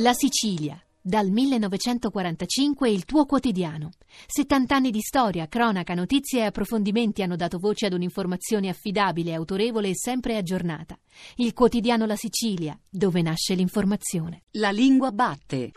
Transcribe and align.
La 0.00 0.14
Sicilia, 0.14 0.82
dal 0.98 1.28
1945 1.28 2.88
il 2.88 3.04
tuo 3.04 3.26
quotidiano. 3.26 3.90
70 4.26 4.74
anni 4.74 4.90
di 4.90 5.02
storia, 5.02 5.46
cronaca, 5.46 5.92
notizie 5.92 6.40
e 6.40 6.44
approfondimenti 6.46 7.20
hanno 7.20 7.36
dato 7.36 7.58
voce 7.58 7.84
ad 7.84 7.92
un'informazione 7.92 8.70
affidabile, 8.70 9.34
autorevole 9.34 9.90
e 9.90 9.96
sempre 9.96 10.38
aggiornata. 10.38 10.98
Il 11.36 11.52
quotidiano 11.52 12.06
La 12.06 12.16
Sicilia, 12.16 12.78
dove 12.88 13.20
nasce 13.20 13.52
l'informazione. 13.52 14.44
La 14.52 14.70
lingua 14.70 15.12
batte. 15.12 15.72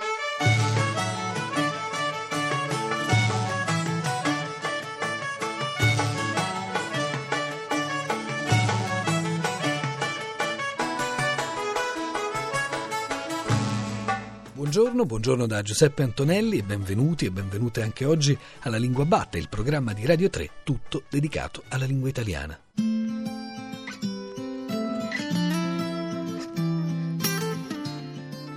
Buongiorno, 14.73 15.05
buongiorno 15.05 15.45
da 15.45 15.61
Giuseppe 15.61 16.01
Antonelli 16.01 16.57
e 16.57 16.63
benvenuti 16.63 17.27
e 17.27 17.29
benvenute 17.29 17.83
anche 17.83 18.05
oggi 18.05 18.35
alla 18.61 18.77
Lingua 18.77 19.05
Batte, 19.05 19.37
il 19.37 19.47
programma 19.47 19.93
di 19.93 20.03
Radio 20.03 20.31
3 20.31 20.49
tutto 20.63 21.03
dedicato 21.11 21.61
alla 21.69 21.85
lingua 21.85 22.09
italiana. 22.09 22.57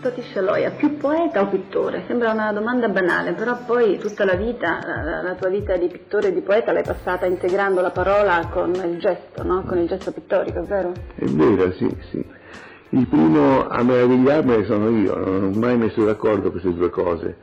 Toti 0.01 0.23
Scialoia, 0.23 0.70
più 0.70 0.97
poeta 0.97 1.42
o 1.42 1.48
pittore? 1.48 2.05
Sembra 2.06 2.33
una 2.33 2.51
domanda 2.51 2.89
banale, 2.89 3.34
però 3.34 3.62
poi 3.67 3.98
tutta 3.98 4.25
la 4.25 4.37
vita, 4.37 4.78
la, 4.83 5.20
la 5.20 5.34
tua 5.34 5.51
vita 5.51 5.77
di 5.77 5.89
pittore 5.89 6.28
e 6.28 6.33
di 6.33 6.41
poeta 6.41 6.73
l'hai 6.73 6.83
passata 6.83 7.27
integrando 7.27 7.83
la 7.83 7.91
parola 7.91 8.48
con 8.51 8.75
il 8.75 8.98
gesto, 8.98 9.42
no? 9.42 9.64
con 9.64 9.77
il 9.77 9.87
gesto 9.87 10.12
pittorico, 10.12 10.62
vero? 10.62 10.95
È 11.14 11.27
vero, 11.27 11.70
sì, 11.73 11.95
sì. 12.11 12.25
Il 12.91 13.09
primo 13.09 13.67
a 13.67 13.83
meravigliarmene 13.83 14.65
sono 14.65 14.89
io, 14.91 15.17
non 15.17 15.53
ho 15.53 15.59
mai 15.59 15.77
messo 15.77 16.05
d'accordo 16.05 16.53
queste 16.53 16.73
due 16.73 16.89
cose, 16.89 17.37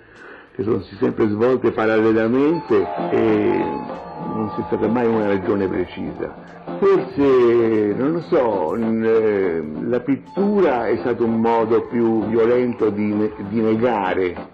che 0.56 0.64
sono 0.64 0.80
sempre 1.00 1.28
svolte 1.28 1.72
parallelamente 1.72 2.88
e 3.12 3.92
non 4.26 4.54
c'è 4.56 4.64
stata 4.68 4.88
mai 4.88 5.06
una 5.06 5.28
ragione 5.28 5.68
precisa. 5.68 6.34
Forse, 6.80 7.94
non 7.94 8.14
lo 8.14 8.22
so, 8.22 8.76
eh, 8.76 9.64
la 9.82 10.00
pittura 10.00 10.88
è 10.88 10.98
stato 11.00 11.26
un 11.26 11.42
modo 11.42 11.88
più 11.88 12.26
violento 12.28 12.90
di, 12.90 13.30
di 13.50 13.60
negare 13.60 14.48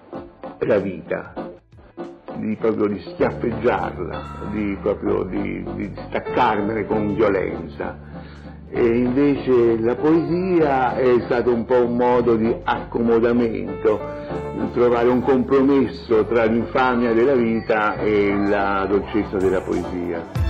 la 0.57 0.79
vita, 0.79 1.51
di 2.37 2.55
proprio 2.59 2.87
di 2.87 2.99
schiaffeggiarla, 2.99 4.47
di 4.51 4.75
proprio 4.81 5.21
di, 5.21 5.63
di 5.75 5.91
staccarmene 6.07 6.87
con 6.87 7.13
violenza 7.13 8.08
e 8.71 8.85
invece 8.85 9.79
la 9.79 9.95
poesia 9.95 10.95
è 10.95 11.21
stato 11.25 11.53
un 11.53 11.65
po' 11.65 11.85
un 11.85 11.95
modo 11.95 12.35
di 12.35 12.53
accomodamento, 12.63 13.99
trovare 14.73 15.09
un 15.09 15.21
compromesso 15.21 16.25
tra 16.25 16.45
l'infamia 16.45 17.13
della 17.13 17.35
vita 17.35 17.97
e 17.97 18.35
la 18.47 18.85
dolcezza 18.87 19.37
della 19.37 19.61
poesia. 19.61 20.47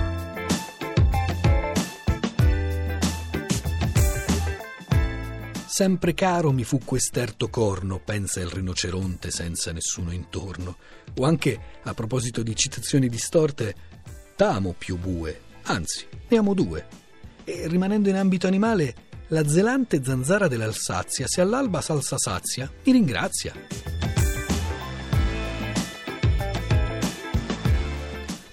Sempre 5.66 6.12
caro 6.12 6.52
mi 6.52 6.62
fu 6.62 6.78
quest'erto 6.84 7.48
corno, 7.48 8.02
pensa 8.04 8.40
il 8.40 8.48
rinoceronte 8.48 9.30
senza 9.30 9.72
nessuno 9.72 10.12
intorno. 10.12 10.76
O 11.16 11.24
anche, 11.24 11.58
a 11.84 11.94
proposito 11.94 12.42
di 12.42 12.54
citazioni 12.54 13.08
distorte, 13.08 13.74
t'amo 14.36 14.74
più 14.76 14.98
bue, 14.98 15.40
anzi, 15.64 16.06
ne 16.28 16.36
amo 16.36 16.52
due, 16.52 16.86
e 17.44 17.66
rimanendo 17.68 18.08
in 18.08 18.16
ambito 18.16 18.46
animale, 18.46 18.94
la 19.28 19.46
zelante 19.46 20.02
zanzara 20.02 20.48
dell'Alsazia, 20.48 21.26
se 21.26 21.40
all'alba 21.40 21.80
salsa 21.80 22.18
sazia, 22.18 22.70
mi 22.84 22.92
ringrazia. 22.92 23.52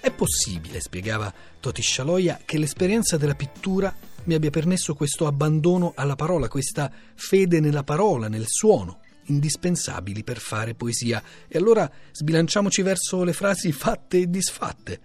È 0.00 0.10
possibile, 0.12 0.80
spiegava 0.80 1.32
Toti 1.60 1.82
Scialoia, 1.82 2.40
che 2.44 2.58
l'esperienza 2.58 3.16
della 3.16 3.34
pittura 3.34 3.94
mi 4.24 4.34
abbia 4.34 4.50
permesso 4.50 4.94
questo 4.94 5.26
abbandono 5.26 5.92
alla 5.96 6.14
parola, 6.14 6.48
questa 6.48 6.90
fede 7.14 7.60
nella 7.60 7.82
parola, 7.82 8.28
nel 8.28 8.46
suono, 8.46 9.00
indispensabili 9.24 10.22
per 10.22 10.38
fare 10.38 10.74
poesia. 10.74 11.22
E 11.48 11.58
allora 11.58 11.90
sbilanciamoci 12.12 12.82
verso 12.82 13.24
le 13.24 13.32
frasi 13.32 13.72
fatte 13.72 14.18
e 14.18 14.30
disfatte 14.30 15.00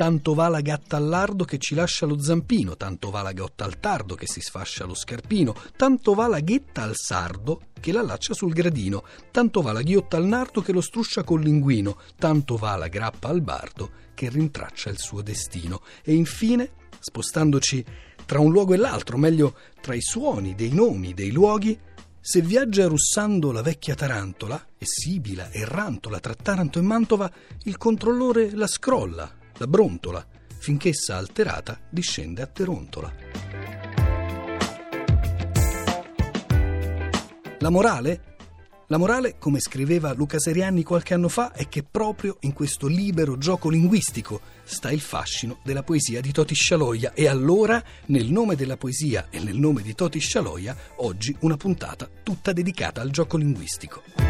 tanto 0.00 0.32
va 0.32 0.48
la 0.48 0.62
gatta 0.62 0.96
al 0.96 1.08
lardo 1.08 1.44
che 1.44 1.58
ci 1.58 1.74
lascia 1.74 2.06
lo 2.06 2.18
zampino, 2.18 2.74
tanto 2.74 3.10
va 3.10 3.20
la 3.20 3.34
gotta 3.34 3.66
al 3.66 3.78
tardo 3.80 4.14
che 4.14 4.26
si 4.26 4.40
sfascia 4.40 4.86
lo 4.86 4.94
scarpino, 4.94 5.54
tanto 5.76 6.14
va 6.14 6.26
la 6.26 6.40
ghetta 6.40 6.84
al 6.84 6.96
sardo 6.96 7.64
che 7.78 7.92
la 7.92 8.00
laccia 8.00 8.32
sul 8.32 8.54
gradino, 8.54 9.04
tanto 9.30 9.60
va 9.60 9.72
la 9.72 9.82
ghiotta 9.82 10.16
al 10.16 10.24
nardo 10.24 10.62
che 10.62 10.72
lo 10.72 10.80
struscia 10.80 11.22
col 11.22 11.42
linguino, 11.42 11.98
tanto 12.16 12.56
va 12.56 12.76
la 12.76 12.88
grappa 12.88 13.28
al 13.28 13.42
bardo 13.42 13.90
che 14.14 14.30
rintraccia 14.30 14.88
il 14.88 14.98
suo 14.98 15.20
destino. 15.20 15.82
E 16.02 16.14
infine, 16.14 16.70
spostandoci 16.98 17.84
tra 18.24 18.40
un 18.40 18.50
luogo 18.50 18.72
e 18.72 18.78
l'altro, 18.78 19.18
meglio 19.18 19.54
tra 19.82 19.92
i 19.92 20.00
suoni 20.00 20.54
dei 20.54 20.72
nomi 20.72 21.12
dei 21.12 21.30
luoghi, 21.30 21.78
se 22.18 22.40
viaggia 22.40 22.86
russando 22.86 23.52
la 23.52 23.60
vecchia 23.60 23.94
tarantola, 23.94 24.68
e 24.78 24.86
sibila 24.86 25.50
e 25.50 25.66
rantola 25.66 26.20
tra 26.20 26.34
Taranto 26.34 26.78
e 26.78 26.82
Mantova, 26.82 27.30
il 27.64 27.76
controllore 27.76 28.50
la 28.54 28.66
scrolla 28.66 29.34
la 29.60 29.66
brontola, 29.66 30.26
finch'essa 30.58 31.16
alterata 31.16 31.78
discende 31.90 32.40
a 32.40 32.46
Terontola. 32.46 33.12
La 37.58 37.68
morale? 37.68 38.22
La 38.86 38.96
morale, 38.96 39.36
come 39.38 39.60
scriveva 39.60 40.14
Luca 40.14 40.38
Serianni 40.38 40.82
qualche 40.82 41.12
anno 41.12 41.28
fa, 41.28 41.52
è 41.52 41.68
che 41.68 41.82
proprio 41.82 42.38
in 42.40 42.54
questo 42.54 42.86
libero 42.86 43.36
gioco 43.36 43.68
linguistico 43.68 44.40
sta 44.64 44.90
il 44.90 45.00
fascino 45.00 45.58
della 45.62 45.82
poesia 45.82 46.22
di 46.22 46.32
Toti 46.32 46.54
Scialoia 46.54 47.12
e 47.12 47.28
allora, 47.28 47.84
nel 48.06 48.32
nome 48.32 48.56
della 48.56 48.78
poesia 48.78 49.26
e 49.28 49.40
nel 49.40 49.58
nome 49.58 49.82
di 49.82 49.94
Toti 49.94 50.18
Scialoia, 50.18 50.74
oggi 50.96 51.36
una 51.40 51.58
puntata 51.58 52.08
tutta 52.22 52.54
dedicata 52.54 53.02
al 53.02 53.10
gioco 53.10 53.36
linguistico. 53.36 54.29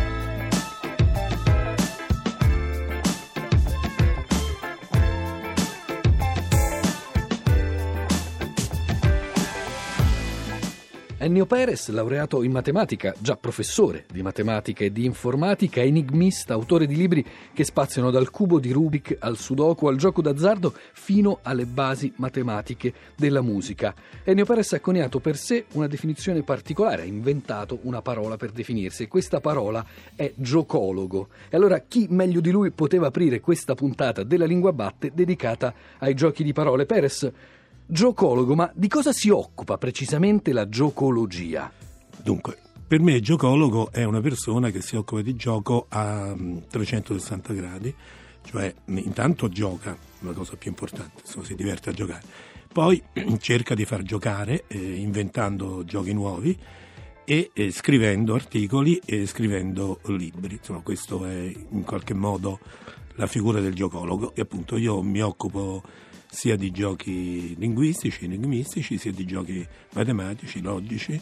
Ennio 11.22 11.44
Perez, 11.44 11.90
laureato 11.90 12.42
in 12.42 12.50
matematica, 12.50 13.14
già 13.18 13.36
professore 13.36 14.06
di 14.10 14.22
matematica 14.22 14.84
e 14.84 14.90
di 14.90 15.04
informatica, 15.04 15.82
enigmista, 15.82 16.54
autore 16.54 16.86
di 16.86 16.96
libri 16.96 17.22
che 17.52 17.62
spaziano 17.62 18.10
dal 18.10 18.30
cubo 18.30 18.58
di 18.58 18.72
Rubik 18.72 19.18
al 19.18 19.36
sudoku 19.36 19.86
al 19.86 19.96
gioco 19.96 20.22
d'azzardo 20.22 20.72
fino 20.94 21.40
alle 21.42 21.66
basi 21.66 22.10
matematiche 22.16 22.94
della 23.16 23.42
musica. 23.42 23.94
Ennio 24.24 24.46
Perez 24.46 24.72
ha 24.72 24.80
coniato 24.80 25.20
per 25.20 25.36
sé 25.36 25.66
una 25.72 25.88
definizione 25.88 26.42
particolare, 26.42 27.02
ha 27.02 27.04
inventato 27.04 27.80
una 27.82 28.00
parola 28.00 28.38
per 28.38 28.50
definirsi 28.50 29.02
e 29.02 29.08
questa 29.08 29.40
parola 29.40 29.84
è 30.16 30.32
giocologo. 30.36 31.28
E 31.50 31.56
allora 31.58 31.80
chi 31.80 32.06
meglio 32.08 32.40
di 32.40 32.50
lui 32.50 32.70
poteva 32.70 33.08
aprire 33.08 33.40
questa 33.40 33.74
puntata 33.74 34.22
della 34.22 34.46
Lingua 34.46 34.72
Batte 34.72 35.12
dedicata 35.12 35.74
ai 35.98 36.14
giochi 36.14 36.42
di 36.42 36.54
parole? 36.54 36.86
Perez 36.86 37.30
Giocologo, 37.92 38.54
ma 38.54 38.70
di 38.72 38.86
cosa 38.86 39.10
si 39.10 39.30
occupa 39.30 39.76
precisamente 39.76 40.52
la 40.52 40.68
giocologia? 40.68 41.72
Dunque, 42.22 42.56
per 42.86 43.00
me 43.00 43.18
giocologo 43.18 43.90
è 43.90 44.04
una 44.04 44.20
persona 44.20 44.70
che 44.70 44.80
si 44.80 44.94
occupa 44.94 45.22
di 45.22 45.34
gioco 45.34 45.86
a 45.88 46.32
360 46.70 47.52
mm, 47.52 47.56
gradi, 47.56 47.92
cioè 48.44 48.72
intanto 48.84 49.48
gioca, 49.48 49.98
la 50.20 50.30
cosa 50.30 50.54
più 50.54 50.70
importante, 50.70 51.22
insomma, 51.24 51.44
si 51.44 51.56
diverte 51.56 51.90
a 51.90 51.92
giocare, 51.92 52.22
poi 52.72 53.02
cerca 53.40 53.74
di 53.74 53.84
far 53.84 54.02
giocare 54.02 54.66
eh, 54.68 54.78
inventando 54.78 55.82
giochi 55.84 56.12
nuovi 56.12 56.56
e 57.24 57.50
eh, 57.52 57.72
scrivendo 57.72 58.34
articoli 58.34 59.00
e 59.04 59.26
scrivendo 59.26 59.98
libri, 60.04 60.54
insomma 60.54 60.78
questo 60.78 61.26
è 61.26 61.52
in 61.70 61.82
qualche 61.82 62.14
modo 62.14 62.60
la 63.16 63.26
figura 63.26 63.58
del 63.58 63.74
giocologo 63.74 64.32
e 64.36 64.42
appunto 64.42 64.76
io 64.76 65.02
mi 65.02 65.20
occupo 65.20 65.82
sia 66.30 66.56
di 66.56 66.70
giochi 66.70 67.56
linguistici, 67.58 68.24
enigmistici, 68.24 68.96
sia 68.98 69.12
di 69.12 69.24
giochi 69.24 69.66
matematici, 69.94 70.60
logici 70.60 71.20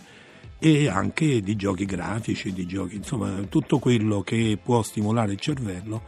e 0.58 0.88
anche 0.88 1.40
di 1.40 1.56
giochi 1.56 1.84
grafici, 1.84 2.52
di 2.52 2.66
giochi, 2.66 2.96
insomma 2.96 3.40
tutto 3.48 3.78
quello 3.78 4.22
che 4.22 4.58
può 4.62 4.82
stimolare 4.82 5.32
il 5.32 5.40
cervello 5.40 6.02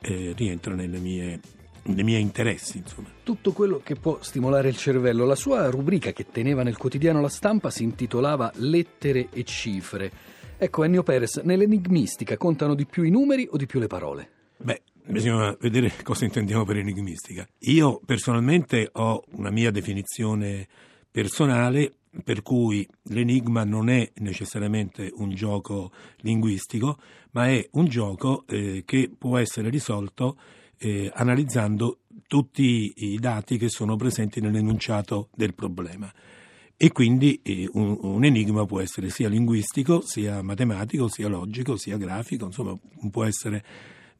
eh, 0.00 0.32
rientra 0.36 0.74
nelle 0.74 0.98
mie 0.98 1.40
nei 1.82 2.04
miei 2.04 2.20
interessi, 2.20 2.78
insomma. 2.78 3.08
Tutto 3.22 3.52
quello 3.52 3.80
che 3.82 3.94
può 3.94 4.18
stimolare 4.20 4.68
il 4.68 4.76
cervello. 4.76 5.24
La 5.24 5.34
sua 5.34 5.70
rubrica 5.70 6.12
che 6.12 6.26
teneva 6.30 6.62
nel 6.62 6.76
quotidiano 6.76 7.20
La 7.20 7.28
Stampa 7.28 7.70
si 7.70 7.82
intitolava 7.82 8.52
Lettere 8.56 9.28
e 9.32 9.44
cifre. 9.44 10.12
Ecco, 10.58 10.84
Ennio 10.84 11.02
Perez, 11.02 11.38
nell'enigmistica 11.38 12.36
contano 12.36 12.74
di 12.74 12.84
più 12.84 13.02
i 13.02 13.10
numeri 13.10 13.48
o 13.50 13.56
di 13.56 13.66
più 13.66 13.80
le 13.80 13.86
parole? 13.86 14.30
Beh, 14.58 14.82
Bisogna 15.10 15.56
vedere 15.58 15.92
cosa 16.04 16.24
intendiamo 16.24 16.64
per 16.64 16.76
enigmistica. 16.76 17.46
Io 17.60 18.00
personalmente 18.04 18.88
ho 18.92 19.24
una 19.32 19.50
mia 19.50 19.72
definizione 19.72 20.68
personale 21.10 21.94
per 22.24 22.42
cui 22.42 22.86
l'enigma 23.04 23.64
non 23.64 23.88
è 23.88 24.10
necessariamente 24.16 25.12
un 25.16 25.30
gioco 25.30 25.92
linguistico, 26.18 26.98
ma 27.32 27.48
è 27.48 27.68
un 27.72 27.86
gioco 27.86 28.44
eh, 28.46 28.82
che 28.84 29.10
può 29.16 29.38
essere 29.38 29.68
risolto 29.68 30.38
eh, 30.78 31.10
analizzando 31.12 31.98
tutti 32.26 32.92
i 32.96 33.18
dati 33.18 33.58
che 33.58 33.68
sono 33.68 33.96
presenti 33.96 34.40
nell'enunciato 34.40 35.28
del 35.34 35.54
problema. 35.54 36.12
E 36.76 36.92
quindi 36.92 37.40
eh, 37.42 37.68
un, 37.72 37.98
un, 38.00 38.24
enigma 38.24 38.64
può 38.64 38.80
essere 38.80 39.10
sia 39.10 39.28
linguistico, 39.28 40.00
sia 40.00 40.40
matematico, 40.42 41.08
sia 41.08 41.28
logico, 41.28 41.76
sia 41.76 41.96
grafico, 41.96 42.46
insomma 42.46 42.76
può 43.10 43.24
essere 43.24 43.64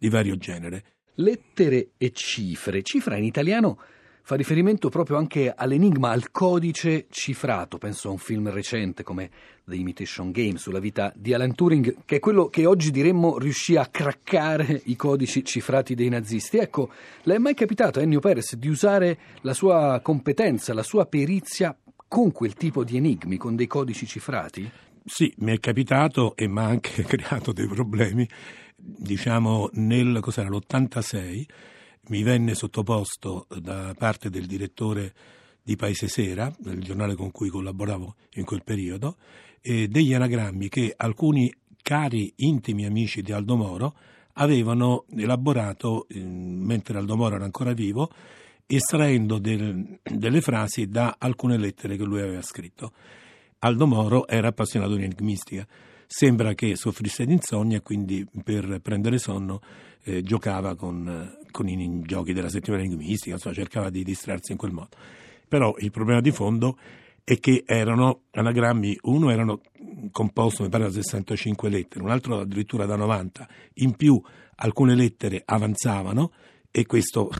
di 0.00 0.08
vario 0.08 0.38
genere. 0.38 0.85
Lettere 1.17 1.91
e 1.99 2.11
cifre. 2.12 2.82
Cifra 2.82 3.19
in 3.19 3.25
italiano 3.25 3.79
fa 4.23 4.35
riferimento 4.35 4.88
proprio 4.88 5.19
anche 5.19 5.52
all'enigma, 5.55 6.11
al 6.11 6.31
codice 6.31 7.06
cifrato. 7.11 7.76
Penso 7.76 8.08
a 8.08 8.12
un 8.12 8.19
film 8.19 8.50
recente 8.50 9.02
come 9.02 9.29
The 9.64 9.75
Imitation 9.75 10.31
Game 10.31 10.56
sulla 10.56 10.79
vita 10.79 11.12
di 11.14 11.35
Alan 11.35 11.55
Turing, 11.55 11.99
che 12.06 12.17
è 12.17 12.19
quello 12.19 12.49
che 12.49 12.64
oggi 12.64 12.91
diremmo 12.91 13.38
riuscì 13.38 13.76
a 13.76 13.87
craccare 13.87 14.81
i 14.87 14.97
codici 14.97 15.44
cifrati 15.44 15.94
dei 15.94 16.08
nazisti. 16.08 16.56
Ecco, 16.56 16.91
le 17.25 17.35
è 17.35 17.38
mai 17.38 17.55
capitato 17.55 17.99
a 17.99 18.03
Ennio 18.03 18.20
Perez 18.20 18.55
di 18.55 18.69
usare 18.69 19.19
la 19.43 19.53
sua 19.53 20.00
competenza, 20.03 20.73
la 20.73 20.82
sua 20.82 21.05
perizia 21.05 21.76
con 22.08 22.32
quel 22.32 22.55
tipo 22.55 22.85
di 22.85 22.96
enigmi, 22.96 23.37
con 23.37 23.55
dei 23.55 23.67
codici 23.67 24.06
cifrati? 24.06 24.70
Sì, 25.05 25.32
mi 25.38 25.53
è 25.53 25.58
capitato 25.58 26.35
e 26.37 26.49
mi 26.49 26.61
ha 26.61 26.64
anche 26.64 27.03
creato 27.05 27.53
dei 27.53 27.67
problemi. 27.67 28.26
Diciamo 28.82 29.69
nel, 29.75 30.21
cos'era, 30.21 30.49
l'86 30.49 31.44
mi 32.09 32.23
venne 32.23 32.55
sottoposto 32.55 33.47
da 33.61 33.94
parte 33.97 34.31
del 34.31 34.47
direttore 34.47 35.12
di 35.62 35.77
Paese 35.77 36.09
Sera, 36.09 36.53
del 36.59 36.82
giornale 36.82 37.15
con 37.15 37.31
cui 37.31 37.49
collaboravo 37.49 38.15
in 38.35 38.44
quel 38.44 38.65
periodo, 38.65 39.17
eh, 39.61 39.88
degli 39.88 40.15
anagrammi 40.15 40.69
che 40.69 40.94
alcuni 40.97 41.53
cari 41.82 42.32
intimi 42.37 42.87
amici 42.87 43.23
di 43.23 43.32
Aldo 43.32 43.56
Moro 43.56 43.94
avevano 44.35 45.05
elaborato 45.17 46.06
mentre 46.15 46.99
Aldo 46.99 47.17
Moro 47.17 47.37
era 47.37 47.44
ancora 47.44 47.73
vivo, 47.73 48.11
estraendo 48.67 49.38
del, 49.38 49.99
delle 50.03 50.41
frasi 50.41 50.88
da 50.88 51.17
alcune 51.19 51.59
lettere 51.59 51.97
che 51.97 52.05
lui 52.05 52.21
aveva 52.21 52.43
scritto. 52.43 52.93
Aldo 53.59 53.87
Moro 53.87 54.27
era 54.27 54.49
appassionato 54.49 54.94
di 54.94 55.05
enigmistica. 55.05 55.67
Sembra 56.12 56.54
che 56.54 56.74
soffrisse 56.74 57.24
di 57.24 57.34
insonnia 57.34 57.76
e 57.76 57.82
quindi 57.82 58.26
per 58.42 58.80
prendere 58.82 59.16
sonno 59.18 59.60
eh, 60.02 60.22
giocava 60.22 60.74
con, 60.74 61.38
con, 61.52 61.68
i 61.68 62.00
giochi 62.02 62.32
della 62.32 62.48
settimana 62.48 62.82
enigmistica, 62.82 63.36
insomma, 63.36 63.54
cercava 63.54 63.90
di 63.90 64.02
distrarsi 64.02 64.50
in 64.50 64.58
quel 64.58 64.72
modo. 64.72 64.88
Però 65.46 65.72
il 65.78 65.92
problema 65.92 66.20
di 66.20 66.32
fondo 66.32 66.76
è 67.22 67.38
che 67.38 67.62
erano 67.64 68.22
anagrammi, 68.32 68.98
uno 69.02 69.30
erano 69.30 69.60
composto, 70.10 70.64
mi 70.64 70.68
pare, 70.68 70.82
da 70.82 70.90
65 70.90 71.68
lettere, 71.68 72.02
un 72.02 72.10
altro 72.10 72.40
addirittura 72.40 72.86
da 72.86 72.96
90, 72.96 73.48
in 73.74 73.94
più 73.94 74.20
alcune 74.56 74.96
lettere 74.96 75.42
avanzavano 75.44 76.32
e 76.72 76.86
questo 76.86 77.30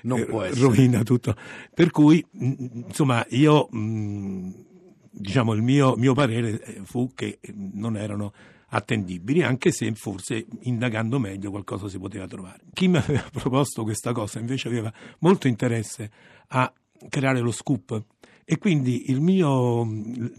rovina 0.00 1.02
tutto. 1.02 1.36
Per 1.74 1.90
cui, 1.90 2.24
insomma, 2.32 3.26
io, 3.28 3.68
diciamo, 5.10 5.52
il 5.52 5.62
mio, 5.62 5.96
mio 5.96 6.14
parere 6.14 6.62
eh, 6.62 6.80
fu 6.84 7.12
che 7.14 7.38
non 7.54 7.96
erano 7.96 8.32
attendibili, 8.70 9.42
anche 9.42 9.72
se 9.72 9.90
forse 9.94 10.46
indagando 10.62 11.18
meglio 11.18 11.50
qualcosa 11.50 11.88
si 11.88 11.98
poteva 11.98 12.26
trovare. 12.26 12.60
Chi 12.72 12.88
mi 12.88 12.98
aveva 12.98 13.26
proposto 13.32 13.82
questa 13.82 14.12
cosa 14.12 14.38
invece 14.38 14.68
aveva 14.68 14.92
molto 15.20 15.48
interesse 15.48 16.10
a 16.48 16.72
creare 17.08 17.40
lo 17.40 17.52
scoop 17.52 18.02
e 18.50 18.56
quindi 18.56 19.04
mio, 19.18 19.86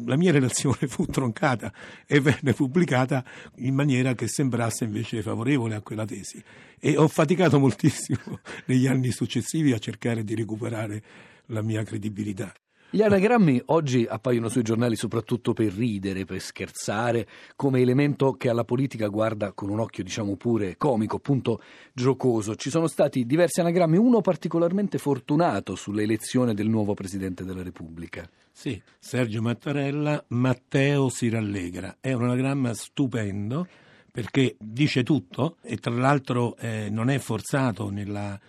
la 0.05 0.17
mia 0.17 0.31
relazione 0.31 0.87
fu 0.89 1.05
troncata 1.05 1.71
e 2.07 2.19
venne 2.19 2.53
pubblicata 2.53 3.23
in 3.57 3.75
maniera 3.75 4.15
che 4.15 4.27
sembrasse 4.27 4.83
invece 4.83 5.21
favorevole 5.21 5.75
a 5.75 5.81
quella 5.81 6.05
tesi 6.05 6.43
e 6.79 6.97
ho 6.97 7.07
faticato 7.07 7.59
moltissimo 7.59 8.39
negli 8.65 8.87
anni 8.87 9.11
successivi 9.11 9.73
a 9.73 9.77
cercare 9.77 10.23
di 10.23 10.33
recuperare 10.33 11.03
la 11.47 11.61
mia 11.61 11.83
credibilità. 11.83 12.51
Gli 12.91 13.03
anagrammi 13.03 13.61
oggi 13.65 14.07
appaiono 14.09 14.49
sui 14.49 14.63
giornali 14.63 14.95
soprattutto 14.95 15.53
per 15.53 15.71
ridere, 15.71 16.25
per 16.25 16.41
scherzare, 16.41 17.27
come 17.55 17.81
elemento 17.81 18.33
che 18.33 18.49
alla 18.49 18.63
politica 18.63 19.05
guarda 19.09 19.51
con 19.51 19.69
un 19.69 19.79
occhio, 19.79 20.03
diciamo 20.03 20.35
pure 20.37 20.75
comico, 20.75 21.17
appunto 21.17 21.61
giocoso. 21.93 22.55
Ci 22.55 22.71
sono 22.71 22.87
stati 22.87 23.27
diversi 23.27 23.59
anagrammi, 23.59 23.95
uno 23.95 24.21
particolarmente 24.21 24.97
fortunato 24.97 25.75
sull'elezione 25.75 26.55
del 26.55 26.67
nuovo 26.67 26.95
Presidente 26.95 27.45
della 27.45 27.61
Repubblica. 27.61 28.27
Sì, 28.51 28.81
Sergio 28.97 29.43
Mattarella, 29.43 30.23
Matteo 30.29 31.09
si 31.09 31.29
rallegra. 31.29 31.97
È 31.99 32.11
un 32.13 32.23
anagramma 32.23 32.73
stupendo 32.73 33.67
perché 34.11 34.55
dice 34.57 35.03
tutto 35.03 35.57
e 35.61 35.77
tra 35.77 35.93
l'altro 35.93 36.57
eh, 36.57 36.89
non 36.89 37.11
è 37.11 37.19
forzato 37.19 37.91
nella 37.91 38.39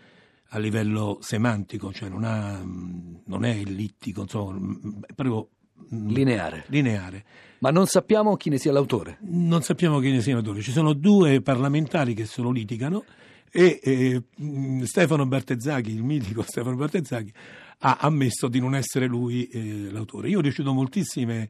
a 0.52 0.58
livello 0.58 1.18
semantico, 1.20 1.92
cioè 1.92 2.08
non, 2.08 2.24
ha, 2.24 2.60
non 2.62 3.44
è 3.44 3.50
ellittico, 3.50 4.22
insomma, 4.22 4.78
è 5.06 5.12
proprio 5.14 5.48
lineare. 5.90 6.64
lineare. 6.68 7.24
Ma 7.60 7.70
non 7.70 7.86
sappiamo 7.86 8.36
chi 8.36 8.48
ne 8.48 8.58
sia 8.58 8.72
l'autore. 8.72 9.18
Non 9.22 9.62
sappiamo 9.62 9.98
chi 10.00 10.10
ne 10.10 10.22
sia 10.22 10.34
l'autore. 10.34 10.60
Ci 10.62 10.72
sono 10.72 10.92
due 10.92 11.40
parlamentari 11.42 12.14
che 12.14 12.24
se 12.24 12.40
lo 12.40 12.50
litigano 12.50 13.04
e 13.50 13.80
eh, 13.82 14.22
Stefano 14.86 15.26
Bartezzacchi, 15.26 15.92
il 15.92 16.02
mitico 16.02 16.42
Stefano 16.46 16.76
Bartezzacchi, 16.76 17.32
ha 17.82 17.98
ammesso 18.00 18.48
di 18.48 18.60
non 18.60 18.74
essere 18.74 19.06
lui 19.06 19.46
eh, 19.46 19.90
l'autore. 19.90 20.28
Io 20.28 20.38
ho 20.38 20.42
ricevuto 20.42 20.74
moltissime 20.74 21.48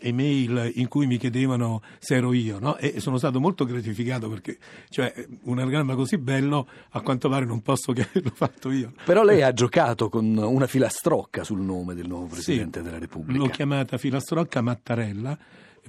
email 0.00 0.72
in 0.76 0.88
cui 0.88 1.06
mi 1.06 1.18
chiedevano 1.18 1.82
se 1.98 2.14
ero 2.14 2.32
io 2.32 2.58
no? 2.58 2.76
e 2.78 3.00
sono 3.00 3.18
stato 3.18 3.38
molto 3.38 3.64
gratificato 3.64 4.30
perché 4.30 4.56
cioè, 4.88 5.12
un 5.42 5.58
anagramma 5.58 5.94
così 5.94 6.16
bello 6.16 6.66
a 6.90 7.00
quanto 7.02 7.28
pare 7.28 7.44
non 7.44 7.60
posso 7.60 7.92
che 7.92 8.02
averlo 8.08 8.30
fatto 8.34 8.70
io. 8.70 8.92
Però 9.04 9.22
lei 9.22 9.42
ha 9.42 9.52
giocato 9.52 10.08
con 10.08 10.36
una 10.36 10.66
filastrocca 10.66 11.44
sul 11.44 11.60
nome 11.60 11.94
del 11.94 12.06
nuovo 12.06 12.26
Presidente 12.26 12.78
sì, 12.78 12.84
della 12.84 12.98
Repubblica. 12.98 13.38
L'ho 13.38 13.48
chiamata 13.48 13.98
filastrocca 13.98 14.60
Mattarella 14.60 15.36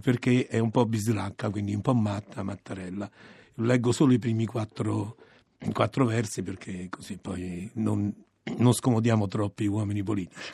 perché 0.01 0.47
è 0.47 0.59
un 0.59 0.71
po' 0.71 0.85
bislacca, 0.85 1.49
quindi 1.49 1.73
un 1.73 1.81
po' 1.81 1.93
matta 1.93 2.43
Mattarella. 2.43 3.09
Leggo 3.59 3.91
solo 3.91 4.11
i 4.13 4.19
primi 4.19 4.45
quattro, 4.45 5.15
quattro 5.71 6.05
versi 6.05 6.41
perché 6.41 6.87
così 6.89 7.17
poi 7.17 7.69
non, 7.75 8.13
non 8.57 8.73
scomodiamo 8.73 9.27
troppi 9.27 9.65
uomini 9.65 10.03
politici. 10.03 10.53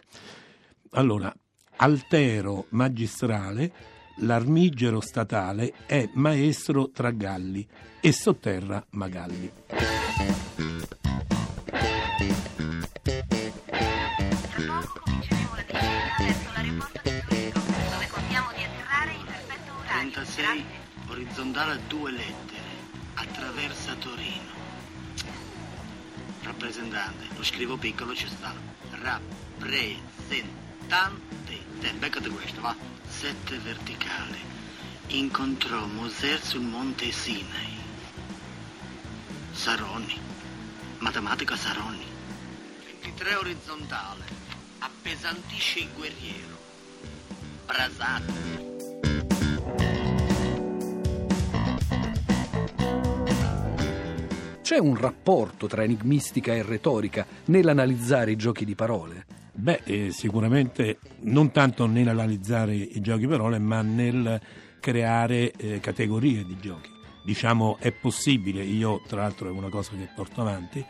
Allora, 0.92 1.34
altero 1.78 2.66
magistrale, 2.70 3.72
l'armigero 4.18 5.00
statale 5.02 5.74
è 5.86 6.10
maestro 6.14 6.90
tra 6.90 7.12
galli 7.12 7.68
e 8.00 8.12
sotterra 8.12 8.86
Magalli. 8.92 9.52
orizzontale 21.32 21.74
a 21.74 21.80
due 21.88 22.12
lettere, 22.12 22.70
attraversa 23.16 23.96
Torino 23.96 24.61
rappresentante, 26.52 27.28
lo 27.36 27.44
scrivo 27.44 27.78
piccolo 27.78 28.14
ci 28.14 28.28
sta, 28.28 28.54
rappresentante, 28.90 31.64
te, 31.80 31.94
beccate 31.94 32.30
questo, 32.30 32.60
va, 32.60 32.76
sette 33.08 33.58
verticali, 33.60 34.40
incontrò 35.08 35.86
Mosè 35.86 36.38
sul 36.38 36.62
monte 36.62 37.10
Sinai, 37.12 37.80
Saroni, 39.54 40.20
matematica 41.00 41.56
Saroni, 41.56 42.06
23 43.02 43.36
orizzontale, 43.36 44.26
appesantisce 44.80 45.80
il 45.80 45.90
guerriero, 45.94 46.60
brasato. 47.66 48.71
C'è 54.72 54.80
un 54.80 54.96
rapporto 54.96 55.68
tra 55.68 55.84
enigmistica 55.84 56.54
e 56.54 56.64
retorica 56.64 57.28
nell'analizzare 57.48 58.32
i 58.32 58.38
giochi 58.38 58.64
di 58.64 58.74
parole? 58.74 59.26
Beh, 59.52 59.82
eh, 59.84 60.12
sicuramente 60.12 61.00
non 61.24 61.52
tanto 61.52 61.86
nell'analizzare 61.88 62.74
i 62.74 63.02
giochi 63.02 63.20
di 63.20 63.28
parole, 63.28 63.60
ma 63.60 63.82
nel 63.82 64.40
creare 64.80 65.52
eh, 65.52 65.82
categorie 65.82 66.46
di 66.46 66.56
giochi. 66.58 66.90
Diciamo 67.22 67.80
è 67.82 67.92
possibile, 67.92 68.64
io 68.64 69.02
tra 69.10 69.24
l'altro 69.24 69.50
è 69.50 69.52
una 69.52 69.68
cosa 69.68 69.92
che 69.92 70.08
porto 70.16 70.40
avanti, 70.40 70.82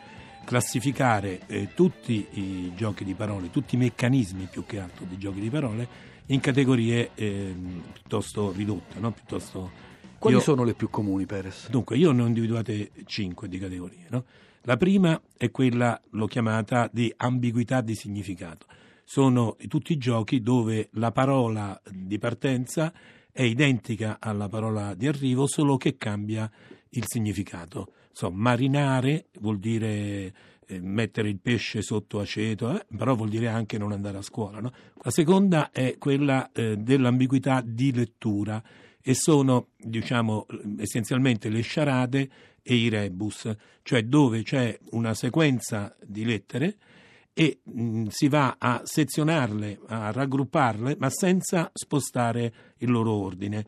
classificare 0.44 1.40
eh, 1.48 1.70
tutti 1.74 2.24
i 2.34 2.72
giochi 2.76 3.02
di 3.02 3.14
parole, 3.14 3.50
tutti 3.50 3.74
i 3.74 3.78
meccanismi 3.78 4.46
più 4.48 4.64
che 4.64 4.78
altro 4.78 5.06
di 5.08 5.18
giochi 5.18 5.40
di 5.40 5.50
parole 5.50 5.88
in 6.26 6.38
categorie 6.38 7.10
ehm, 7.16 7.82
piuttosto 7.94 8.52
ridotte, 8.52 9.00
no? 9.00 9.10
piuttosto 9.10 9.90
quali 10.22 10.36
io, 10.36 10.42
sono 10.42 10.62
le 10.62 10.74
più 10.74 10.88
comuni, 10.88 11.26
Perez? 11.26 11.68
Dunque, 11.68 11.96
io 11.96 12.12
ne 12.12 12.22
ho 12.22 12.26
individuate 12.26 12.92
cinque 13.06 13.48
di 13.48 13.58
categorie. 13.58 14.06
No? 14.10 14.24
La 14.62 14.76
prima 14.76 15.20
è 15.36 15.50
quella, 15.50 16.00
l'ho 16.10 16.26
chiamata, 16.26 16.88
di 16.92 17.12
ambiguità 17.16 17.80
di 17.80 17.96
significato. 17.96 18.66
sono 19.04 19.56
tutti 19.66 19.98
giochi 19.98 20.40
dove 20.40 20.90
la 20.92 21.10
parola 21.10 21.78
di 21.90 22.18
partenza 22.18 22.92
è 23.32 23.42
identica 23.42 24.18
alla 24.20 24.48
parola 24.48 24.94
di 24.94 25.08
arrivo, 25.08 25.48
solo 25.48 25.76
che 25.76 25.96
cambia 25.96 26.48
il 26.90 27.02
significato. 27.04 27.92
So, 28.12 28.30
marinare 28.30 29.26
vuol 29.40 29.58
dire 29.58 30.32
eh, 30.66 30.80
mettere 30.80 31.30
il 31.30 31.40
pesce 31.40 31.82
sotto 31.82 32.20
aceto, 32.20 32.78
eh, 32.78 32.86
però 32.96 33.16
vuol 33.16 33.28
dire 33.28 33.48
anche 33.48 33.76
non 33.76 33.90
andare 33.90 34.18
a 34.18 34.22
scuola. 34.22 34.60
No? 34.60 34.72
La 35.02 35.10
seconda 35.10 35.72
è 35.72 35.96
quella 35.98 36.52
eh, 36.52 36.76
dell'ambiguità 36.76 37.60
di 37.64 37.92
lettura 37.92 38.62
e 39.02 39.14
sono 39.14 39.68
diciamo 39.76 40.46
essenzialmente 40.78 41.48
le 41.48 41.60
sciarade 41.60 42.30
e 42.62 42.74
i 42.74 42.88
rebus, 42.88 43.50
cioè 43.82 44.04
dove 44.04 44.42
c'è 44.42 44.78
una 44.90 45.14
sequenza 45.14 45.94
di 46.04 46.24
lettere 46.24 46.76
e 47.34 47.60
mh, 47.62 48.06
si 48.08 48.28
va 48.28 48.56
a 48.58 48.82
sezionarle, 48.84 49.80
a 49.86 50.12
raggrupparle, 50.12 50.96
ma 50.98 51.10
senza 51.10 51.70
spostare 51.72 52.52
il 52.78 52.90
loro 52.90 53.12
ordine. 53.12 53.66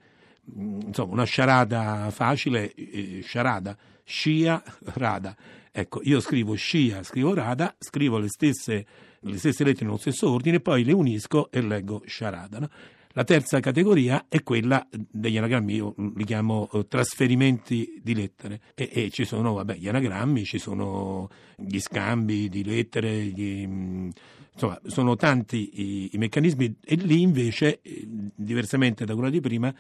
Insomma, 0.55 1.13
una 1.13 1.25
sciarada 1.25 2.11
facile, 2.11 2.73
eh, 2.75 3.21
sciarada, 3.23 3.77
scia, 4.05 4.63
rada. 4.95 5.35
Ecco, 5.73 6.01
io 6.05 6.21
scrivo 6.21 6.55
scia, 6.55 7.03
scrivo 7.03 7.35
rada, 7.35 7.75
scrivo 7.79 8.19
le 8.19 8.29
stesse, 8.29 8.87
le 9.21 9.39
stesse 9.39 9.65
lettere 9.65 9.87
nello 9.87 9.97
stesso 9.97 10.31
ordine, 10.31 10.61
poi 10.61 10.85
le 10.85 10.93
unisco 10.93 11.51
e 11.51 11.63
leggo 11.63 12.03
sciarada. 12.05 12.59
No? 12.59 12.69
La 13.17 13.23
terza 13.23 13.61
categoria 13.61 14.27
è 14.29 14.43
quella 14.43 14.85
degli 14.91 15.39
anagrammi, 15.39 15.73
io 15.73 15.95
li 16.17 16.25
chiamo 16.25 16.69
eh, 16.73 16.89
trasferimenti 16.89 18.01
di 18.03 18.13
lettere. 18.13 18.61
E, 18.75 18.91
e 18.93 19.11
ci 19.11 19.25
sono 19.25 19.53
vabbè, 19.53 19.77
gli 19.77 19.87
anagrammi, 19.87 20.43
ci 20.43 20.59
sono 20.59 21.31
gli 21.57 21.79
scambi 21.79 22.49
di 22.49 22.65
lettere, 22.65 23.27
gli, 23.27 23.65
mm, 23.69 24.09
insomma 24.53 24.81
sono 24.87 25.15
tanti 25.15 25.81
i, 25.81 26.11
i, 26.13 26.19
meccanismi 26.19 26.79
e 26.85 26.97
lì 26.97 27.21
invece, 27.21 27.79
eh, 27.83 28.05
diversamente 28.35 29.05
da 29.05 29.15
quello 29.15 29.31
di 29.31 29.41
prima, 29.41 29.73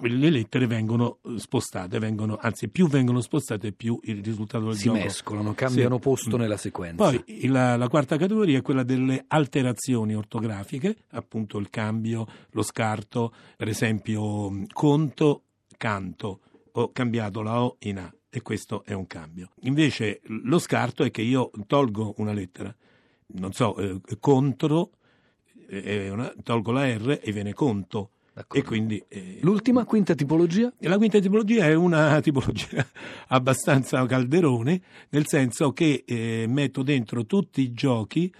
le 0.00 0.30
lettere 0.30 0.66
vengono 0.66 1.18
eh, 1.24 1.38
spostate, 1.38 1.98
vengono, 1.98 2.38
anzi 2.40 2.68
più 2.68 2.88
vengono 2.88 3.20
spostate 3.20 3.72
più 3.72 3.98
il 4.04 4.22
risultato 4.22 4.66
del 4.66 4.76
si 4.76 4.84
gioco 4.84 4.98
si 4.98 5.02
mescolano, 5.04 5.54
cambiano 5.54 5.96
sì. 5.96 6.00
posto 6.00 6.36
nella 6.36 6.56
sequenza. 6.56 7.10
Poi 7.10 7.46
la, 7.48 7.76
la, 7.76 7.88
quarta 7.88 8.16
categoria 8.16 8.58
è 8.58 8.62
quella 8.62 8.82
delle 8.82 9.24
alterazioni 9.26 10.14
ortografiche, 10.14 10.96
appunto 11.10 11.58
il 11.58 11.70
cambio, 11.70 12.26
lo 12.50 12.62
scarto, 12.62 13.32
per 13.56 13.68
esempio 13.68 14.64
conto, 14.72 15.42
canto, 15.76 16.40
ho 16.72 16.92
cambiato 16.92 17.42
la 17.42 17.62
O 17.62 17.76
in 17.80 17.98
A 17.98 18.12
e 18.30 18.42
questo 18.42 18.84
è 18.84 18.92
un 18.92 19.06
cambio. 19.06 19.50
Invece 19.62 20.20
lo 20.24 20.58
scarto 20.58 21.02
è 21.02 21.10
che 21.10 21.22
io 21.22 21.50
tolgo 21.66 22.14
una 22.18 22.32
lettera, 22.32 22.74
non 23.28 23.52
so, 23.52 23.76
eh, 23.76 24.00
contro, 24.20 24.90
eh, 25.68 26.10
una, 26.10 26.32
tolgo 26.42 26.70
la 26.70 26.86
R 26.86 27.20
e 27.22 27.32
viene 27.32 27.52
conto 27.52 28.10
e 28.50 28.62
quindi, 28.62 29.02
eh, 29.08 29.38
L'ultima, 29.42 29.84
quinta 29.84 30.14
tipologia? 30.14 30.72
La 30.80 30.96
quinta 30.96 31.18
tipologia 31.18 31.66
è 31.66 31.74
una 31.74 32.20
tipologia 32.22 32.86
abbastanza 33.28 34.04
calderone, 34.06 34.80
nel 35.10 35.26
senso 35.26 35.72
che 35.72 36.04
eh, 36.06 36.46
metto 36.48 36.82
dentro 36.82 37.26
tutti 37.26 37.60
i 37.62 37.72
giochi 37.72 38.32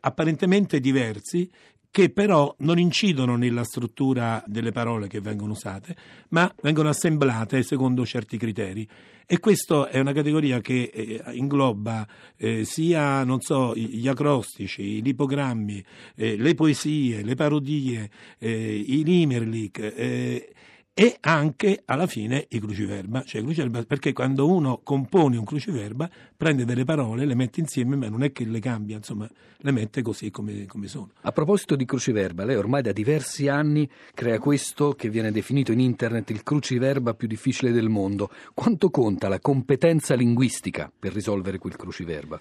apparentemente 0.00 0.80
diversi 0.80 1.48
che 1.96 2.10
però 2.10 2.54
non 2.58 2.78
incidono 2.78 3.36
nella 3.36 3.64
struttura 3.64 4.44
delle 4.46 4.70
parole 4.70 5.08
che 5.08 5.22
vengono 5.22 5.52
usate, 5.52 5.96
ma 6.28 6.54
vengono 6.60 6.90
assemblate 6.90 7.62
secondo 7.62 8.04
certi 8.04 8.36
criteri. 8.36 8.86
E 9.24 9.38
questa 9.38 9.88
è 9.88 9.98
una 9.98 10.12
categoria 10.12 10.60
che 10.60 10.90
eh, 10.92 11.22
ingloba 11.32 12.06
eh, 12.36 12.66
sia, 12.66 13.24
so, 13.38 13.74
gli 13.74 14.06
acrostici, 14.08 14.98
i 14.98 15.02
lipogrammi, 15.02 15.82
eh, 16.16 16.36
le 16.36 16.54
poesie, 16.54 17.22
le 17.22 17.34
parodie, 17.34 18.10
eh, 18.40 18.84
i 18.86 19.02
limerlic 19.02 19.78
eh, 19.78 20.52
e 20.98 21.18
anche 21.20 21.82
alla 21.84 22.06
fine 22.06 22.46
i 22.48 22.58
cruciverba, 22.58 23.22
cioè 23.22 23.42
cruciverba 23.42 23.82
perché 23.82 24.14
quando 24.14 24.48
uno 24.48 24.80
compone 24.82 25.36
un 25.36 25.44
cruciverba 25.44 26.08
prende 26.34 26.64
delle 26.64 26.84
parole, 26.84 27.26
le 27.26 27.34
mette 27.34 27.60
insieme, 27.60 27.96
ma 27.96 28.08
non 28.08 28.22
è 28.22 28.32
che 28.32 28.46
le 28.46 28.60
cambia, 28.60 28.96
insomma, 28.96 29.28
le 29.58 29.70
mette 29.72 30.00
così 30.00 30.30
come, 30.30 30.64
come 30.64 30.86
sono. 30.86 31.10
A 31.20 31.32
proposito 31.32 31.76
di 31.76 31.84
cruciverba, 31.84 32.46
lei 32.46 32.56
ormai 32.56 32.80
da 32.80 32.92
diversi 32.92 33.46
anni 33.46 33.86
crea 34.14 34.38
questo 34.38 34.94
che 34.94 35.10
viene 35.10 35.30
definito 35.30 35.70
in 35.70 35.80
internet 35.80 36.30
il 36.30 36.42
cruciverba 36.42 37.12
più 37.12 37.28
difficile 37.28 37.72
del 37.72 37.90
mondo. 37.90 38.30
Quanto 38.54 38.88
conta 38.88 39.28
la 39.28 39.38
competenza 39.38 40.14
linguistica 40.14 40.90
per 40.98 41.12
risolvere 41.12 41.58
quel 41.58 41.76
cruciverba? 41.76 42.40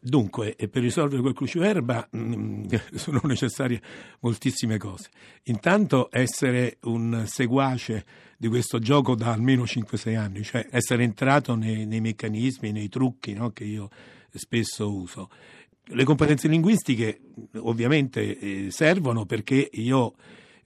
Dunque, 0.00 0.54
per 0.70 0.82
risolvere 0.82 1.20
quel 1.20 1.34
cruciverba 1.34 2.08
mh, 2.10 2.18
mm, 2.18 2.64
sono 2.94 3.20
necessarie 3.24 3.80
moltissime 4.20 4.78
cose. 4.78 5.10
Intanto 5.44 6.08
essere 6.12 6.78
un 6.82 7.24
seguace 7.26 8.04
di 8.36 8.48
questo 8.48 8.78
gioco 8.78 9.16
da 9.16 9.32
almeno 9.32 9.64
5-6 9.64 10.16
anni, 10.16 10.42
cioè 10.44 10.66
essere 10.70 11.02
entrato 11.02 11.56
nei, 11.56 11.86
nei 11.86 12.00
meccanismi, 12.00 12.70
nei 12.70 12.88
trucchi 12.88 13.32
no, 13.32 13.50
che 13.50 13.64
io 13.64 13.88
spesso 14.30 14.92
uso. 14.92 15.28
Le 15.90 16.04
competenze 16.04 16.48
linguistiche 16.48 17.20
ovviamente 17.56 18.38
eh, 18.38 18.70
servono 18.70 19.24
perché 19.24 19.68
io 19.72 20.14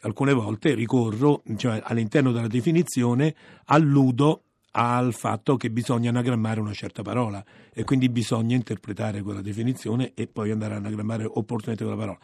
alcune 0.01 0.33
volte 0.33 0.75
ricorro, 0.75 1.43
cioè, 1.57 1.81
all'interno 1.83 2.33
della 2.33 2.49
definizione, 2.49 3.35
alludo 3.67 4.43
al 4.73 5.13
fatto 5.15 5.57
che 5.57 5.71
bisogna 5.71 6.11
anagrammare 6.11 6.61
una 6.61 6.73
certa 6.73 7.03
parola 7.03 7.45
e 7.73 7.85
quindi 7.85 8.09
bisogna 8.09 8.55
interpretare 8.55 9.23
quella 9.23 9.43
definizione 9.43 10.13
e 10.15 10.27
poi 10.27 10.51
andare 10.51 10.75
a 10.75 10.77
anagrammare 10.79 11.25
opportunamente 11.25 11.85
quella 11.85 11.99
parola. 11.99 12.19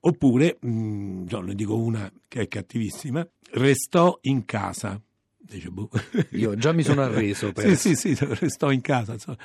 Oppure, 0.00 0.58
mh, 0.60 0.70
mm, 0.70 1.26
no, 1.28 1.40
ne 1.40 1.54
dico 1.54 1.76
una 1.76 2.10
che 2.26 2.42
è 2.42 2.48
cattivissima, 2.48 3.26
restò 3.52 4.18
in 4.22 4.44
casa. 4.44 5.00
Dice, 5.36 5.70
boh. 5.70 5.90
Io 6.30 6.54
già 6.54 6.72
mi 6.72 6.82
sono 6.82 7.02
arreso. 7.02 7.52
Per... 7.52 7.76
sì, 7.76 7.94
sì, 7.94 8.14
sì, 8.14 8.24
restò 8.24 8.70
in 8.70 8.80
casa. 8.80 9.14
Insomma. 9.14 9.38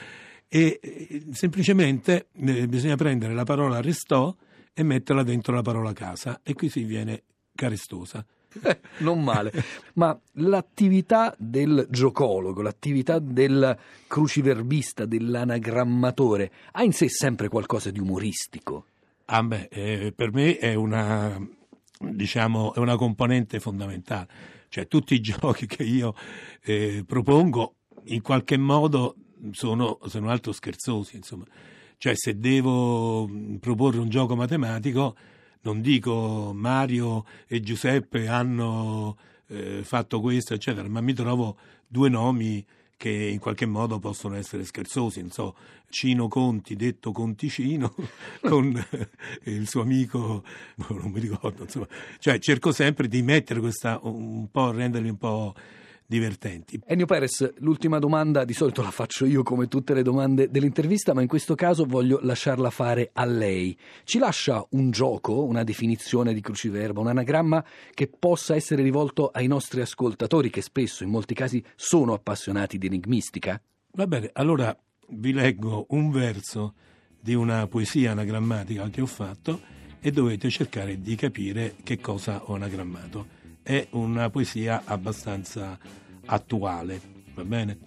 E, 0.47 0.79
e 0.81 1.23
semplicemente 1.31 2.27
eh, 2.33 2.67
bisogna 2.67 2.95
prendere 2.95 3.33
la 3.33 3.43
parola 3.43 3.81
restò 3.81 4.33
e 4.73 4.83
metterla 4.83 5.23
dentro 5.23 5.53
la 5.53 5.61
parola 5.61 5.91
casa 5.93 6.41
e 6.43 6.53
qui 6.53 6.69
si 6.69 6.83
viene 6.83 7.23
carestosa. 7.53 8.25
non 8.99 9.23
male. 9.23 9.51
Ma 9.93 10.17
l'attività 10.33 11.35
del 11.37 11.87
giocologo, 11.89 12.61
l'attività 12.61 13.19
del 13.19 13.77
cruciverbista, 14.07 15.05
dell'anagrammatore, 15.05 16.51
ha 16.71 16.83
in 16.83 16.93
sé 16.93 17.09
sempre 17.09 17.47
qualcosa 17.47 17.91
di 17.91 17.99
umoristico? 17.99 18.85
Ah 19.25 19.43
beh, 19.43 19.67
eh, 19.71 20.13
per 20.15 20.31
me 20.31 20.57
è 20.57 20.75
una, 20.75 21.39
diciamo, 21.99 22.73
è 22.73 22.79
una 22.79 22.95
componente 22.95 23.59
fondamentale. 23.59 24.27
Cioè 24.69 24.87
tutti 24.87 25.15
i 25.15 25.21
giochi 25.21 25.65
che 25.65 25.83
io 25.83 26.13
eh, 26.63 27.03
propongo 27.05 27.75
in 28.05 28.21
qualche 28.21 28.57
modo 28.57 29.15
sono, 29.51 29.99
se 30.05 30.19
non 30.19 30.29
altro 30.29 30.51
scherzosi, 30.51 31.15
insomma. 31.15 31.45
Cioè 31.97 32.13
se 32.15 32.37
devo 32.37 33.29
proporre 33.59 33.99
un 33.99 34.09
gioco 34.09 34.35
matematico 34.35 35.15
non 35.65 35.81
dico 35.81 36.51
Mario 36.53 37.25
e 37.47 37.59
Giuseppe 37.59 38.27
hanno 38.27 39.17
eh, 39.47 39.81
fatto 39.83 40.21
questo, 40.21 40.53
eccetera, 40.53 40.87
ma 40.87 41.01
mi 41.01 41.13
trovo 41.13 41.57
due 41.87 42.07
nomi 42.07 42.63
che 42.97 43.09
in 43.09 43.39
qualche 43.39 43.65
modo 43.65 43.99
possono 43.99 44.35
essere 44.35 44.63
scherzosi, 44.63 45.21
non 45.21 45.31
so, 45.31 45.55
Cino 45.89 46.27
Conti, 46.27 46.75
detto 46.75 47.11
Conticino, 47.11 47.93
con 48.41 48.75
eh, 48.91 49.09
il 49.51 49.67
suo 49.67 49.81
amico, 49.81 50.43
non 50.89 51.11
mi 51.11 51.19
ricordo, 51.19 51.63
insomma, 51.63 51.87
cioè 52.19 52.37
cerco 52.37 52.71
sempre 52.71 53.07
di 53.07 53.23
mettere 53.23 53.59
questa, 53.59 53.99
un 54.03 54.49
po', 54.51 54.71
renderli 54.71 55.09
un 55.09 55.17
po' 55.17 55.55
divertenti. 56.05 56.79
Ennio 56.85 57.05
Perez, 57.05 57.55
l'ultima 57.57 57.99
domanda 57.99 58.45
di 58.45 58.53
solito 58.53 58.81
la 58.81 58.91
faccio 58.91 59.25
io 59.25 59.43
come 59.43 59.67
tutte 59.67 59.93
le 59.93 60.03
domande 60.03 60.49
dell'intervista, 60.49 61.13
ma 61.13 61.21
in 61.21 61.27
questo 61.27 61.55
caso 61.55 61.85
voglio 61.85 62.19
lasciarla 62.21 62.69
fare 62.69 63.09
a 63.13 63.25
lei. 63.25 63.77
Ci 64.03 64.19
lascia 64.19 64.65
un 64.71 64.91
gioco, 64.91 65.43
una 65.43 65.63
definizione 65.63 66.33
di 66.33 66.41
cruciverba, 66.41 66.99
un 66.99 67.07
anagramma 67.07 67.63
che 67.93 68.07
possa 68.07 68.55
essere 68.55 68.83
rivolto 68.83 69.29
ai 69.29 69.47
nostri 69.47 69.81
ascoltatori 69.81 70.49
che 70.49 70.61
spesso, 70.61 71.03
in 71.03 71.09
molti 71.09 71.33
casi, 71.33 71.63
sono 71.75 72.13
appassionati 72.13 72.77
di 72.77 72.87
enigmistica? 72.87 73.59
Va 73.93 74.07
bene, 74.07 74.29
allora 74.33 74.77
vi 75.09 75.33
leggo 75.33 75.85
un 75.89 76.11
verso 76.11 76.73
di 77.19 77.33
una 77.33 77.65
poesia 77.67 78.11
anagrammatica 78.11 78.89
che 78.89 79.01
ho 79.01 79.07
fatto 79.07 79.61
e 79.99 80.11
dovete 80.11 80.49
cercare 80.49 81.01
di 81.01 81.15
capire 81.15 81.75
che 81.83 81.99
cosa 81.99 82.43
ho 82.43 82.53
anagrammato 82.53 83.34
è 83.65 83.87
una 83.91 84.29
poesia 84.29 84.83
abbastanza 84.85 85.75
attuale, 86.27 87.01
va 87.33 87.43
bene? 87.43 87.79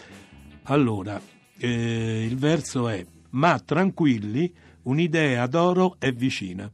Allora, 0.64 1.20
eh, 1.56 2.26
il 2.28 2.36
verso 2.36 2.88
è 2.88 3.06
Ma 3.30 3.60
tranquilli, 3.60 4.52
un'idea 4.82 5.46
d'oro 5.46 5.94
è 6.00 6.12
vicina. 6.12 6.68